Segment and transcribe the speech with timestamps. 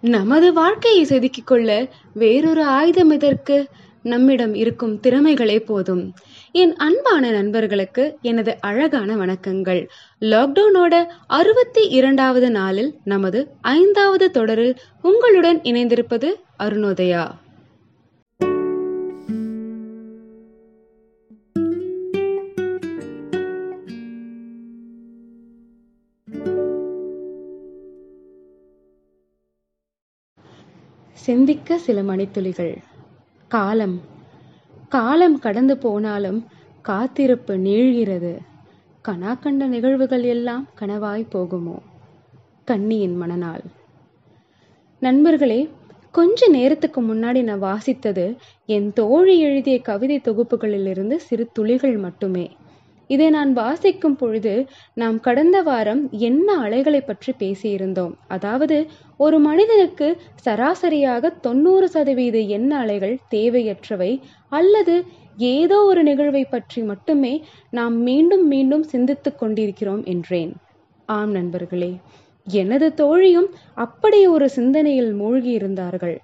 [0.00, 3.66] நமது வாழ்க்கையை செதுக்கிக் கொள்ள வேறொரு ஆயுதம் எதற்கு?
[4.02, 6.14] நம்மிடம் இருக்கும் திறமைகளே போதும்.
[6.52, 9.88] என் அன்பான நண்பர்களுக்கு எனது அழகான வணக்கங்கள்.
[10.20, 17.30] லாக்டவுனோட அறுபத்தி இரண்டாவது நாளில் நமது ஐந்தாவது தொடரில் உங்களுடன் இணைந்திருப்பது அருணோதயா.
[31.28, 32.76] சிந்திக்க சில மணித்துளிகள்.
[33.48, 34.00] காலம்.
[34.88, 36.46] காலம் கடந்து போனாலும்
[36.82, 38.38] காத்திருப்பு நீழ்கிறது
[39.08, 41.78] கனா கண்ட நிகழ்வுகள் எல்லாம் கனவாய் போகுமோ?
[42.64, 43.60] கண்ணியின் மனநாள்.
[44.98, 45.70] நண்பர்களே
[46.12, 48.36] கொஞ்ச நேரத்துக்கு முன்னாடி நான் வாசித்தது
[48.66, 52.56] என் தோழி எழுதிய கவிதை தொகுப்புகளிலிருந்து சிறு துளிகள் மட்டுமே.
[53.10, 54.52] இதை நான் வாசிக்கும் பொழுது
[54.96, 58.14] நாம் கடந்த வாரம் என்ன அலைகளை பற்றி பேசியிருந்தோம்?
[58.28, 58.76] அதாவது
[59.16, 60.08] ஒரு மனிதனுக்கு
[60.44, 64.12] சராசரியாக தொண்ணூறு சதவீத எண்ண அலைகள் தேவையற்றவை
[64.52, 64.96] அல்லது
[65.52, 67.34] ஏதோ ஒரு நிகழ்வை பற்றி மட்டுமே
[67.72, 70.52] நாம் மீண்டும் மீண்டும் சிந்தித்துக் கொண்டிருக்கிறோம் என்றேன்.
[71.08, 71.92] ஆம் நண்பர்களே
[72.46, 76.16] எனது தோழியும் அப்படி ஒரு சிந்தனையில் மூழ்கி இருந்தார்கள்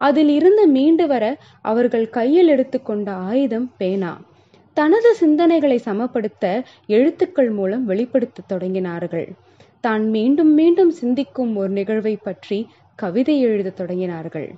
[0.00, 1.24] அதில் இருந்து மீண்டு வர
[1.62, 4.12] அவர்கள் கையில் எடுத்துக்கொண்ட ஆயுதம் பேனா.
[4.76, 6.44] தனது சிந்தனைகளை சமப்படுத்த
[6.86, 9.28] எழுத்துக்கள் மூலம் வெளிப்படுத்த தொடங்கினார்கள்.
[9.80, 12.58] தான் மீண்டும் மீண்டும் சிந்திக்கும் ஒரு நிகழ்வை பற்றி
[12.98, 14.48] கவிதை எழுத தொடங்கினார்கள்.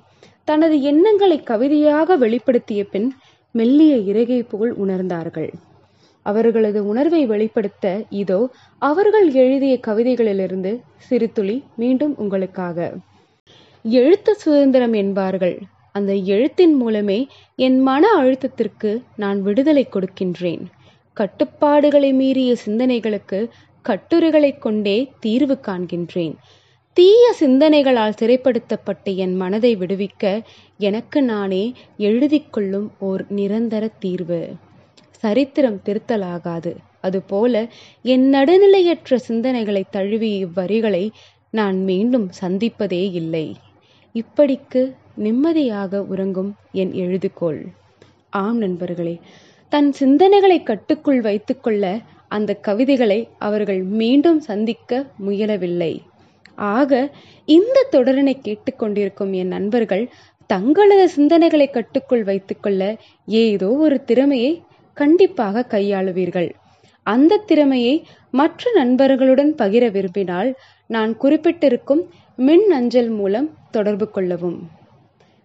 [0.45, 3.09] தனது எண்ணங்களை கவிதையாக வெளிப்படுத்திய பின்
[3.55, 5.51] மெல்லிய இறகை போல் உணர்ந்தார்கள்.
[6.27, 7.87] அவர்களது உணர்வை வெளிப்படுத்த
[8.23, 8.41] இதோ
[8.83, 12.79] அவர்கள் எழுதிய கவிதைகளிலிருந்து சிறு துளி மீண்டும் உங்களுக்காக.
[13.85, 15.57] எழுத்து சுதந்திரம் என்பார்கள்.
[15.93, 17.27] அந்த எழுத்தின் மூலமே
[17.57, 20.65] என் மன அழுத்தத்திற்கு நான் விடுதலை கொடுக்கின்றேன்.
[21.13, 23.49] கட்டுப்பாடுகளை மீறிய சிந்தனைகளுக்கு
[23.83, 26.35] கட்டுரைகளைக் கொண்டே தீர்வு காண்கின்றேன்.
[26.93, 30.43] தீய சிந்தனைகளால் சிறைப்படுத்தப்பட்ட என் மனதை விடுவிக்க
[30.79, 34.55] எனக்கு நானே எழுதிக்கொள்ளும் ஓர் நிரந்தர தீர்வு.
[35.11, 36.77] சரித்திரம் திருத்தலாகாது.
[37.01, 37.73] அதுபோல
[38.03, 41.09] என் நடுநிலையற்ற சிந்தனைகளை தழுவி இவ்வரிகளை
[41.51, 43.57] நான் மீண்டும் சந்திப்பதே இல்லை.
[44.15, 44.83] இப்படிக்கு
[45.17, 47.61] நிம்மதியாக உறங்கும் என் எழுதுகோள்.
[48.31, 49.15] ஆம் நண்பர்களே
[49.73, 51.85] தன் சிந்தனைகளை கட்டுக்குள் வைத்துக்கொள்ள
[52.29, 54.91] அந்த கவிதைகளை அவர்கள் மீண்டும் சந்திக்க
[55.27, 55.93] முயலவில்லை.
[56.59, 57.11] ஆக
[57.49, 60.05] இந்த தொடரினை கேட்டுக்கொண்டிருக்கும் என் நண்பர்கள்
[60.51, 62.83] தங்களது சிந்தனைகளை கட்டுக்குள் வைத்துக்கொள்ள
[63.29, 64.53] ஏதோ ஒரு திறமையை
[64.97, 66.51] கண்டிப்பாக கையாளுவீர்கள்.
[67.07, 67.95] அந்த திறமையை
[68.31, 70.51] மற்ற நண்பர்களுடன் பகிர விரும்பினால்
[70.91, 72.03] நான் குறிப்பிட்டிருக்கும்
[72.37, 74.71] மின் அஞ்சல் மூலம் தொடர்பு கொள்ளவும்.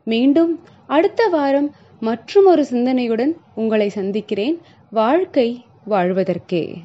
[0.04, 4.62] மீண்டும் அடுத்த வாரம் மற்றும் ஒரு சிந்தனையுடன் உங்களை சந்திக்கிறேன்.
[4.90, 6.78] வாழ்க்கை வாழ்வதற்கே.